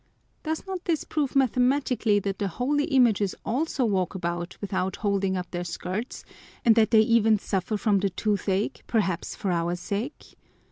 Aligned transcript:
Does 0.41 0.65
not 0.65 0.85
this 0.85 1.03
prove 1.03 1.35
mathematically 1.35 2.17
that 2.21 2.39
the 2.39 2.47
holy 2.47 2.85
images 2.85 3.35
also 3.45 3.85
walk 3.85 4.15
about 4.15 4.57
without 4.59 4.95
holding 4.95 5.37
up 5.37 5.51
their 5.51 5.63
skirts 5.63 6.25
and 6.65 6.73
that 6.73 6.89
they 6.89 7.01
even 7.01 7.37
suffer 7.37 7.77
from 7.77 7.99
the 7.99 8.09
toothache, 8.09 8.81
perhaps 8.87 9.35
for 9.35 9.51
our 9.51 9.75
sake? 9.75 10.39